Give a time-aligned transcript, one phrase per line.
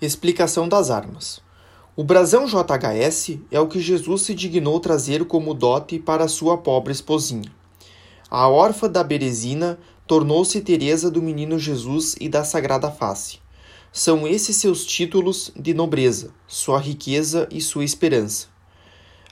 [0.00, 1.42] Explicação das armas.
[1.94, 6.90] O brasão JHS é o que Jesus se dignou trazer como dote para sua pobre
[6.90, 7.52] esposinha.
[8.30, 13.40] A órfã da Berezina tornou-se Teresa do Menino Jesus e da Sagrada Face.
[13.92, 18.46] São esses seus títulos de nobreza, sua riqueza e sua esperança.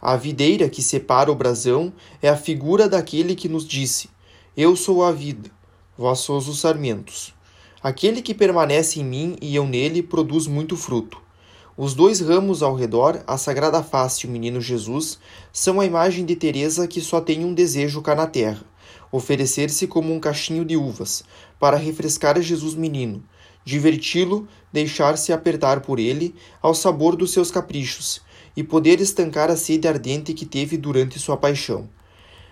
[0.00, 1.92] A videira que separa o brasão
[2.22, 4.08] é a figura daquele que nos disse:
[4.56, 5.50] Eu sou a vida,
[5.94, 7.34] vós sois os sarmentos.
[7.84, 11.20] Aquele que permanece em mim e eu nele produz muito fruto.
[11.76, 15.18] Os dois ramos ao redor, a Sagrada Face e o Menino Jesus,
[15.52, 18.64] são a imagem de Teresa que só tem um desejo cá na terra,
[19.12, 21.24] oferecer-se como um cachinho de uvas,
[21.60, 23.22] para refrescar Jesus menino,
[23.66, 28.22] diverti-lo, deixar-se apertar por ele ao sabor dos seus caprichos
[28.56, 31.86] e poder estancar a sede ardente que teve durante sua paixão.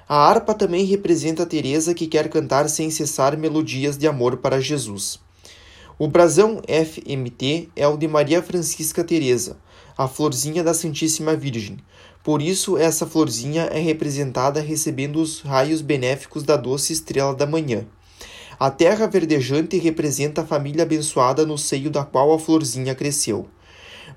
[0.09, 4.61] A harpa também representa a Teresa que quer cantar sem cessar melodias de amor para
[4.61, 5.20] Jesus.
[5.98, 9.56] O brasão FMT é o de Maria Francisca Teresa,
[9.97, 11.78] a florzinha da Santíssima Virgem.
[12.25, 17.87] Por isso essa florzinha é representada recebendo os raios benéficos da doce estrela da manhã.
[18.59, 23.48] A terra verdejante representa a família abençoada no seio da qual a florzinha cresceu.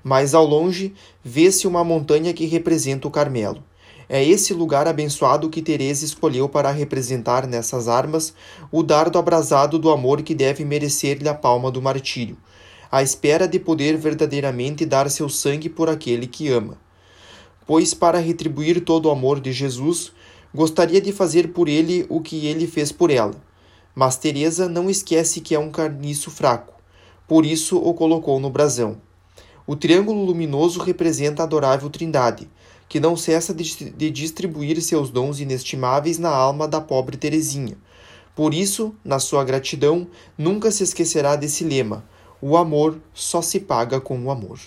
[0.04, 3.62] Mais ao longe, vê-se uma montanha que representa o Carmelo.
[4.08, 8.32] É esse lugar abençoado que Teresa escolheu para representar nessas armas
[8.70, 12.36] o dardo abrasado do amor que deve merecer-lhe a palma do martírio,
[12.90, 16.78] à espera de poder verdadeiramente dar seu sangue por aquele que ama.
[17.66, 20.12] Pois para retribuir todo o amor de Jesus,
[20.54, 23.34] gostaria de fazer por ele o que ele fez por ela.
[23.92, 26.74] Mas Teresa não esquece que é um carniço fraco,
[27.26, 28.98] por isso o colocou no brasão.
[29.66, 32.48] O triângulo luminoso representa a adorável Trindade,
[32.88, 37.76] que não cessa de, distribuir seus dons inestimáveis na alma da pobre Teresinha.
[38.34, 40.06] Por isso, na sua gratidão,
[40.36, 42.04] nunca se esquecerá desse lema:
[42.40, 44.58] o amor só se paga com o amor.